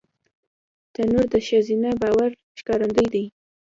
[0.93, 3.25] تنور د ښځینه باور ښکارندوی دی